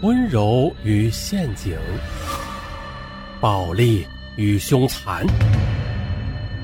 [0.00, 1.76] 温柔与陷阱，
[3.40, 5.26] 暴力与凶残，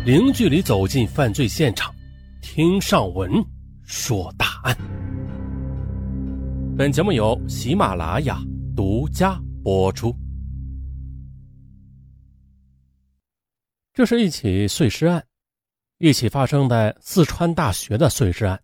[0.05, 1.93] 零距离走进犯罪现场，
[2.41, 3.45] 听上文
[3.83, 4.77] 说大案。
[6.79, 8.39] 本节目由喜马拉雅
[8.77, 10.15] 独家播出。
[13.93, 15.25] 这是一起碎尸案，
[15.99, 18.63] 一起发生在四川大学的碎尸案。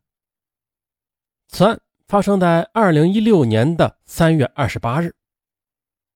[1.48, 1.76] 此案。
[2.10, 5.14] 发生在二零一六年的三月二十八日，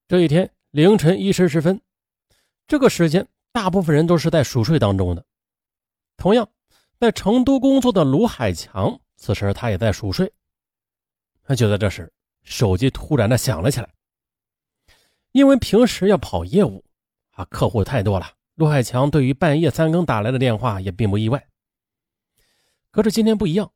[0.08, 1.80] 这一天凌晨一时十分，
[2.66, 5.24] 这个时间大部分人都是在熟睡当中的。
[6.16, 6.48] 同样，
[6.98, 10.32] 在成都工作的卢海强，此时他也在熟睡。
[11.56, 13.88] 就在这时，手机突然的响了起来。
[15.30, 16.84] 因为平时要跑业务，
[17.34, 21.46] 啊，客户太多了，卢海强对于半夜三更打来的电话也并不意外。
[22.90, 23.70] 可是今天不一样。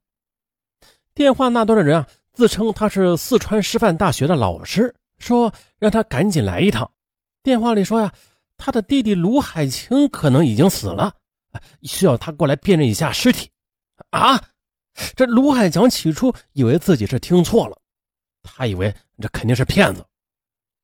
[1.18, 6.88] 电话那端的人啊，自称他是四川师范大学的老师，说让他赶紧来一趟。
[7.42, 8.12] 电话里说呀，
[8.56, 11.12] 他的弟弟卢海清可能已经死了，
[11.82, 13.50] 需要他过来辨认一下尸体。
[14.10, 14.40] 啊！
[15.16, 17.76] 这卢海强起初以为自己是听错了，
[18.44, 20.06] 他以为这肯定是骗子，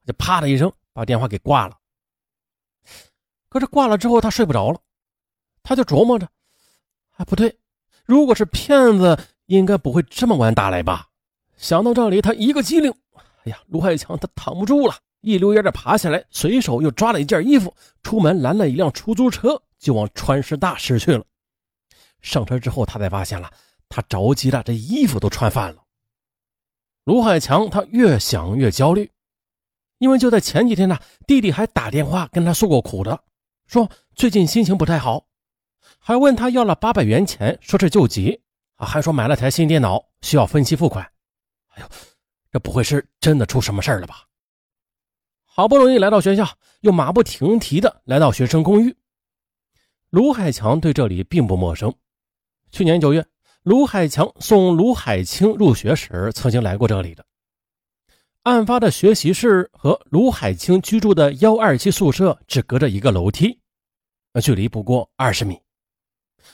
[0.04, 1.78] 就啪的一声把电话给挂了。
[3.48, 4.80] 可是挂了之后，他睡不着了，
[5.62, 6.28] 他就琢磨着，
[7.12, 7.56] 啊，不对，
[8.04, 9.16] 如果是骗子。
[9.46, 11.08] 应该不会这么晚打来吧？
[11.56, 12.92] 想到这里，他一个机灵，
[13.44, 21.24] 哎呀，卢海强他躺不住了，一溜烟的爬下来，随手又抓了一件衣服，出门拦了一辆出租车，就往川师大驶去了。
[22.20, 23.50] 上车之后，他才发现了，
[23.88, 25.82] 他着急了，这衣服都穿反了。
[27.04, 29.10] 卢海强他越想越焦虑，
[29.98, 33.20] 因为就在前几天呢，弟弟还打电话跟他诉过苦的，
[33.66, 35.26] 说最近心情不太好，
[35.98, 38.40] 还问他要了八百元钱，说是救急。
[38.76, 41.04] 啊，还说买了台新电脑，需要分期付款。
[41.74, 41.88] 哎呦，
[42.50, 44.24] 这不会是真的出什么事了吧？
[45.44, 46.48] 好不容易来到学校，
[46.80, 48.96] 又马不停蹄的来到学生公寓。
[50.10, 51.94] 卢海强对这里并不陌生。
[52.70, 53.24] 去年九月，
[53.62, 57.24] 卢海强送卢海清入学时，曾经来过这里的。
[58.42, 63.58] 案发的学习室和卢海清居住的幺二七宿舍只隔着一个楼梯，
[64.42, 65.63] 距离不过二十米。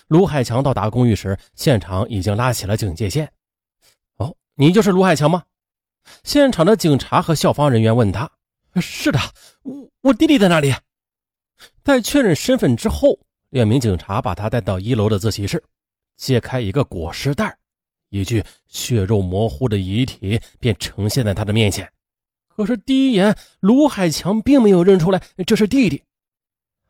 [0.09, 3.33] 卢海强到达公寓时，现场已经拉起了警戒线。
[4.17, 5.45] 哦，你就是卢海强吗？
[6.25, 8.31] 现场的警察和校方人员问他
[8.81, 9.19] ：“是的，
[9.63, 10.75] 我我弟弟在哪里？”
[11.85, 13.19] 在确认身份之后，
[13.51, 15.63] 两名警察把他带到一楼的自习室，
[16.17, 17.59] 揭开一个裹尸袋，
[18.09, 21.91] 一具血肉模糊的遗体便呈现在他的面前。
[22.49, 26.03] 可是第一眼，卢海强并没有认出来这是弟弟。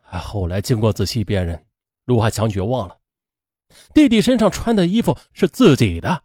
[0.00, 1.60] 后来经过仔细辨认。
[2.10, 2.98] 卢海强绝望了，
[3.94, 6.24] 弟弟身上穿的衣服是自己的，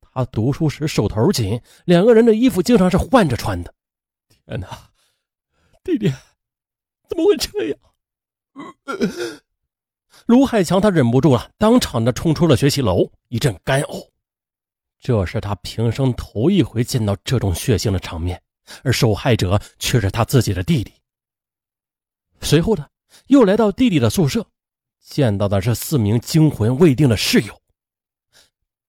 [0.00, 3.74] 他读书时手头紧，两个人的衣服经常是换着穿的。
[4.46, 4.68] 天哪，
[5.82, 6.08] 弟弟
[7.08, 7.78] 怎么会这样？
[10.26, 14.08] 卢海强他忍不住了，当场的冲出了学习楼，一阵干呕。
[15.00, 18.40] 这是他平生头一回见到这种血腥的场面，
[18.84, 20.92] 而受害者却是他自己的弟弟。
[22.42, 22.86] 随后呢，
[23.26, 24.46] 又来到弟弟的宿舍。
[25.00, 27.60] 见到的是四名惊魂未定的室友。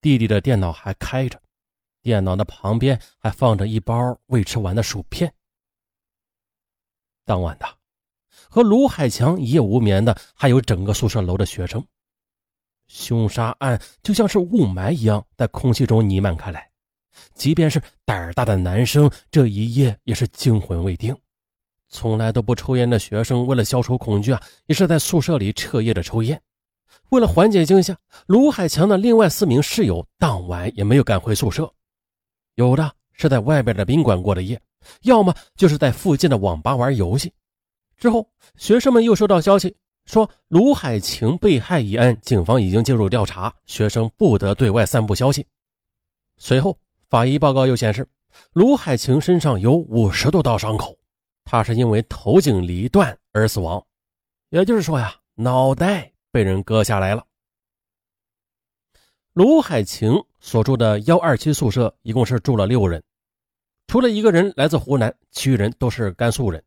[0.02, 1.42] 弟弟的电脑还开着，
[2.02, 5.34] 电脑的旁边还放着一包未吃完的薯片。
[7.24, 7.66] 当晚的，
[8.50, 11.86] 和卢海强一夜无眠的还有整个宿舍楼的学生。
[12.88, 16.70] 凶杀案就像是雾霾一样在空气中弥漫开来，
[17.34, 21.16] 即便是胆儿大的男生，这一夜也是惊魂未定。
[21.92, 26.42] 从来都不抽烟的学生，为了消除恐惧啊，也是在宿舍里彻夜的抽烟。
[27.10, 27.96] 为了缓解惊吓，
[28.28, 31.72] 卢海强的另外四名室友当晚也没有赶回宿舍，
[32.56, 34.60] 有的是在外边的宾馆过的夜，
[35.02, 37.32] 要么就是在附近的网吧玩游戏。
[37.98, 39.76] 之后，学生们又收到消息
[40.06, 45.46] 说，卢海晴被害一案，警方已经介入调查，学生不得对外散布消息。
[46.38, 46.78] 随后，
[47.10, 48.08] 法医报告又显示，
[48.54, 50.98] 卢海晴身上有五十多道伤口。
[51.44, 53.86] 他是因为头颈离断而死亡，
[54.50, 57.26] 也就是说呀，脑袋被人割下来了。
[59.34, 63.02] 卢海晴所住的幺二七宿舍一共是住了六人，
[63.88, 66.64] 除了一个人来自湖南，其余人都是甘肃人，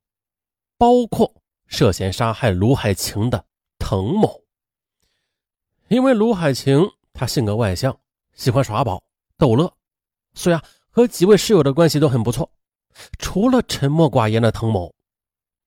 [0.78, 1.34] 包括
[1.66, 3.44] 涉嫌杀害卢海晴的
[3.78, 4.42] 滕某。
[5.88, 7.94] 因为卢海晴他性格外向，
[8.32, 9.04] 喜欢耍宝
[9.36, 9.70] 逗乐，
[10.32, 12.50] 所以啊，和几位室友的关系都很不错。
[13.18, 14.94] 除了沉默寡言的滕某，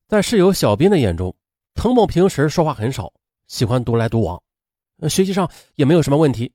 [0.08, 1.36] 在室友小斌的眼中，
[1.74, 3.12] 滕某平时说话很少，
[3.48, 4.42] 喜欢独来独往，
[5.10, 6.52] 学习上也没有什么问题。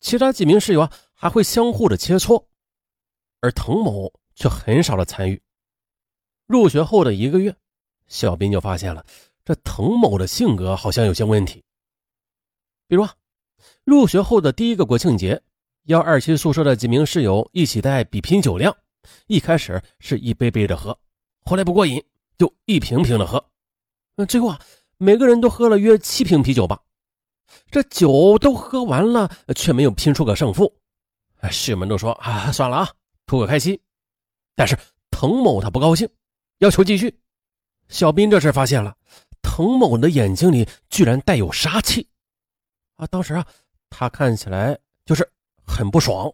[0.00, 2.44] 其他几名室友啊，还会相互的切磋，
[3.40, 5.40] 而滕某却很少的参与。
[6.46, 7.54] 入学后的一个月，
[8.08, 9.04] 小斌就发现了
[9.44, 11.62] 这滕某的性格好像有些问题。
[12.88, 13.14] 比如啊，
[13.84, 15.40] 入学后的第一个国庆节，
[15.84, 18.76] 幺二七宿舍的几名室友一起在比拼酒量，
[19.26, 20.98] 一开始是一杯杯的喝，
[21.44, 22.02] 后来不过瘾
[22.38, 23.44] 就一瓶瓶的喝，
[24.14, 24.60] 那最后啊，
[24.98, 26.80] 每个人都喝了约七瓶啤酒吧。
[27.70, 30.74] 这酒都喝完了，却没有拼出个胜负，
[31.50, 32.88] 室友们都说啊，算了啊，
[33.26, 33.78] 图个开心。
[34.54, 34.76] 但是
[35.10, 36.08] 滕某他不高兴。
[36.58, 37.18] 要求继续，
[37.88, 38.96] 小斌这时发现了
[39.42, 42.08] 滕某的眼睛里居然带有杀气，
[42.96, 43.46] 啊，当时啊，
[43.90, 45.28] 他看起来就是
[45.66, 46.32] 很不爽。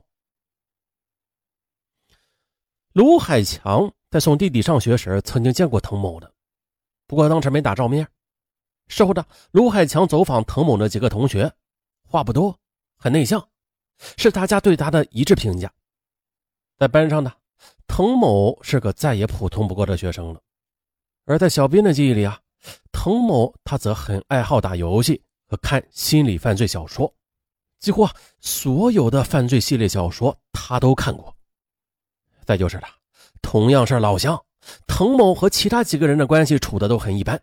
[2.93, 6.32] 卢海强在送弟弟上学时曾经见过滕某的，
[7.06, 8.06] 不过当时没打照面。
[8.88, 11.52] 事后的卢海强走访滕某的几个同学，
[12.06, 12.58] 话不多，
[12.96, 13.46] 很内向，
[14.17, 15.73] 是大家对他的一致评价。
[16.76, 17.32] 在班上呢。
[17.88, 20.41] 滕某是个再也普通不过的学生了，
[21.25, 22.38] 而在小斌的记忆里啊，
[22.93, 27.12] 滕某他则很爱好打游戏和看心理犯罪小说，
[27.81, 31.34] 几乎啊所有的犯罪系列小说他都看过。
[32.48, 32.88] 再就是了，
[33.42, 34.42] 同样是老乡，
[34.86, 37.38] 滕某和其他几个人的关系处的都很一般，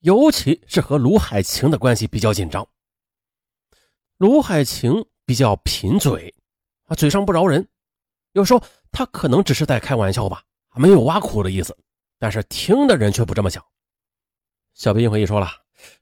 [0.00, 2.68] 尤其是和卢海晴的关系比较紧张。
[4.18, 6.34] 卢海晴比较贫嘴，
[6.88, 7.66] 啊，嘴上不饶人。
[8.32, 8.62] 有时候
[8.92, 10.42] 他可能只是在开玩笑吧，
[10.74, 11.74] 没有挖苦的意思，
[12.18, 13.64] 但是听的人却不这么想。
[14.74, 15.48] 小兵回忆说了，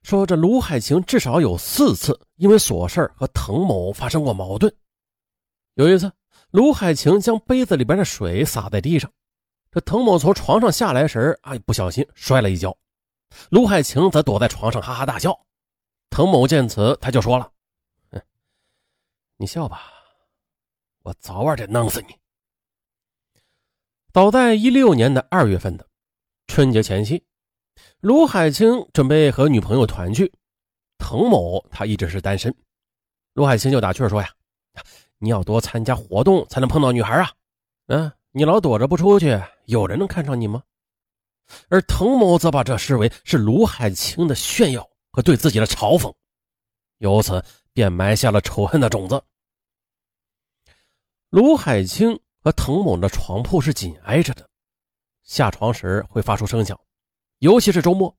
[0.03, 4.75] 说这卢海晴至少有四次因为琐事和滕某发生过矛盾。
[5.75, 6.11] 有一次，
[6.53, 9.11] 卢海晴将杯子里边的水洒在地上，
[9.71, 12.77] 这滕某从床上下来时啊，不小心摔了一跤，
[13.49, 15.47] 卢海晴则躲在床上哈哈大笑。
[16.11, 17.51] 滕某见此，他就说了
[18.13, 18.21] ：“哼，
[19.39, 19.91] 你笑吧，
[21.05, 22.15] 我早晚得弄死你。”
[24.13, 25.89] 早在一六年的二月份的
[26.49, 27.25] 春节前夕，
[28.01, 30.31] 卢海清准备和女朋友团聚，
[30.99, 32.55] 滕某他一直是单身，
[33.33, 34.31] 卢海清就打趣说呀
[35.23, 37.31] ：“你要多参加活动才能碰到女孩啊，
[37.87, 40.63] 嗯，你老躲着不出去，有人能看上你吗？”
[41.71, 46.13] 而滕某则把这视为是卢海清的炫耀和对自己的嘲讽，
[46.99, 47.43] 由此
[47.73, 49.23] 便埋下了仇恨的种子。
[51.31, 52.21] 卢海清。
[52.45, 54.51] 和滕某的床铺是紧挨着的，
[55.23, 56.77] 下床时会发出声响，
[57.39, 58.13] 尤其是周末，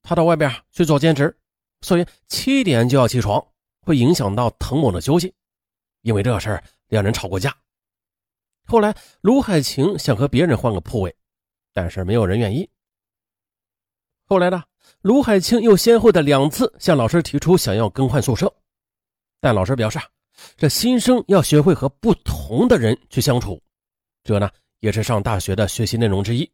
[0.00, 1.38] 他到外边去做兼职，
[1.82, 3.46] 所以七点就要起床，
[3.82, 5.34] 会影响到滕某的休息。
[6.06, 7.52] 因为这事两人吵过架。
[8.64, 11.14] 后来卢海晴想和别人换个铺位，
[11.72, 12.70] 但是没有人愿意。
[14.24, 14.62] 后来呢，
[15.00, 18.54] 卢海清又先后的两次向老师提出想要更换宿舍，
[19.40, 19.98] 但老师表示，
[20.56, 23.60] 这新生要学会和不同的人去相处。
[24.22, 24.48] 这呢，
[24.78, 26.48] 也是上大学的学习内容之一。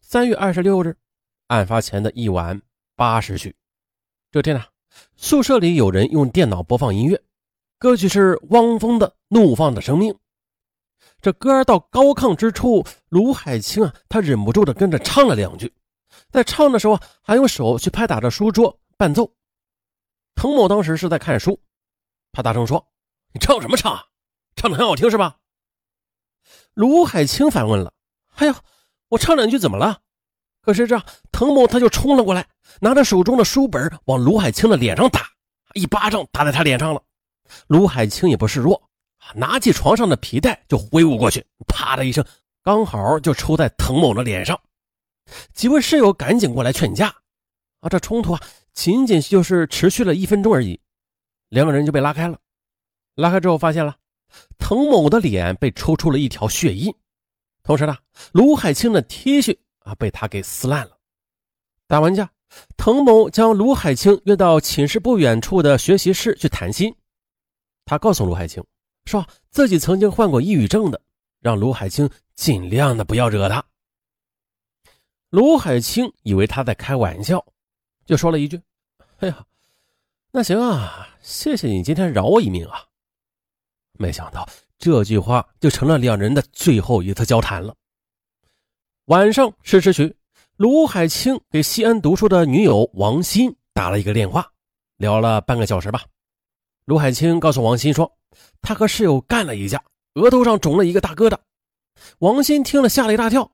[0.00, 0.96] 三月二十六日，
[1.48, 2.60] 案发前的一晚
[2.94, 3.52] 八时许，
[4.30, 4.64] 这天呢，
[5.16, 7.20] 宿舍里有人用电脑播放音乐，
[7.80, 10.12] 歌曲是汪峰的《怒放的生命》。
[11.22, 15.72] 这歌到高亢之处，卢海清啊，他忍不住的跟着唱了两句，
[16.30, 19.32] 在唱的时候还用手去拍打着书桌伴奏。
[20.34, 21.58] 滕某当时是在看书，
[22.32, 22.86] 他大声说
[23.32, 23.98] ：“你唱什么唱？
[24.56, 25.38] 唱的很好听是吧？”
[26.74, 27.94] 卢海清反问了
[28.36, 28.56] ：“哎呀，
[29.08, 30.02] 我唱两句怎么了？”
[30.60, 32.46] 可是这滕某他就冲了过来，
[32.82, 35.30] 拿着手中的书本往卢海清的脸上打，
[35.72, 37.02] 一巴掌打在他脸上了。
[37.66, 38.82] 卢海清也不示弱，
[39.34, 42.24] 拿起床上的皮带就挥舞过去，啪的一声，
[42.62, 44.60] 刚好就抽在滕某的脸上。
[45.52, 47.14] 几位室友赶紧过来劝架，
[47.80, 48.40] 啊，这冲突啊，
[48.72, 50.80] 仅仅就是持续了一分钟而已，
[51.48, 52.38] 两个人就被拉开了。
[53.14, 53.96] 拉开之后发现了。
[54.60, 56.94] 滕某的脸被抽出了一条血印，
[57.64, 57.96] 同时呢，
[58.30, 60.96] 卢海清的 T 恤啊被他给撕烂了。
[61.88, 62.30] 打完架，
[62.76, 66.94] 滕某将卢海清约到寝室不远处的学习室去谈心。
[67.90, 68.64] 他告诉卢海清，
[69.04, 71.02] 说自己曾经患过抑郁症的，
[71.40, 73.64] 让卢海清尽量的不要惹他。
[75.30, 77.44] 卢海清以为他在开玩笑，
[78.06, 78.62] 就说了一句
[79.18, 79.44] ：“哎呀，
[80.30, 82.84] 那行啊，谢谢你今天饶我一命啊。”
[83.98, 87.74] 没想到这句话就成了两人的最后一次交谈了。
[89.06, 90.14] 晚上十时许，
[90.54, 94.48] 卢海清给西安读书的女友王鑫打了一个电话，
[94.96, 96.04] 聊了半个小时吧。
[96.90, 98.12] 卢海清告诉王鑫说，
[98.60, 99.80] 他和室友干了一架，
[100.14, 101.38] 额头上肿了一个大疙瘩。
[102.18, 103.48] 王鑫听了吓了一大跳，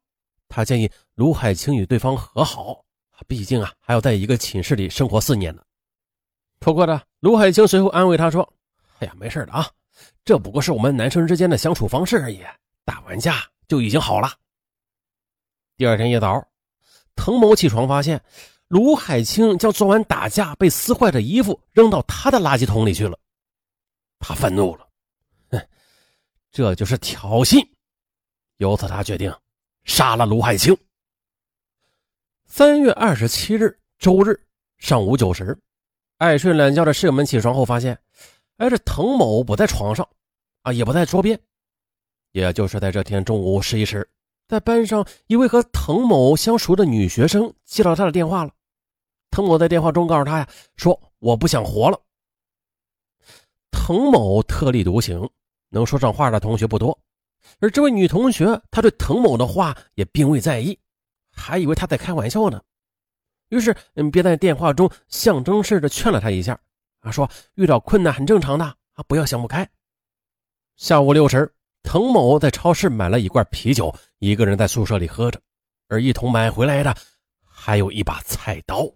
[0.48, 2.82] 他建议卢海清与对方和好，
[3.26, 5.60] 毕竟啊还要在一个寝室里生活四年呢。
[6.60, 8.50] 不过呢，卢海清随后安慰他说
[9.00, 9.68] ：“哎呀，没事的啊。”
[10.24, 12.40] 这不过是我们男生之间的相处方式而已，
[12.86, 14.32] 打完架就已经好了。
[15.76, 16.42] 第二天一早，
[17.14, 18.18] 滕某起床发现
[18.68, 23.18] 卢海清将昨晚打架被撕坏的衣服扔到他的垃圾桶里去了。
[24.18, 24.88] 他愤怒了，
[25.50, 25.68] 哼，
[26.50, 27.66] 这就是挑衅。
[28.56, 29.34] 由此，他决定
[29.84, 30.76] 杀了卢海清。
[32.46, 34.40] 三月二十七日周日
[34.78, 35.58] 上午九时，
[36.18, 37.98] 爱睡懒觉的室友们起床后发现，
[38.56, 40.08] 哎，这滕某不在床上，
[40.62, 41.38] 啊，也不在桌边。
[42.32, 44.08] 也就是在这天中午十一时，
[44.46, 48.50] 在班上一位和滕某相熟的女学生接到他的电话了。
[49.30, 52.00] 滕某在电话中告诉他呀，说我不想活了。
[53.70, 55.28] 滕某特立独行，
[55.68, 56.98] 能说上话的同学不多。
[57.60, 60.78] 而这位女同学，她对滕某的话也并未在意，
[61.30, 62.60] 还以为他在开玩笑呢。
[63.50, 66.58] 于是，嗯，便在电话中象征式的劝了他一下，
[67.00, 69.68] 啊，说遇到困难很正常的，啊，不要想不开。
[70.76, 71.54] 下午六时，
[71.84, 75.40] 滕某在超市买了一罐啤酒，一个人在宿舍里喝着，
[75.88, 76.92] 而一同买回来的
[77.44, 78.90] 还有一把菜刀。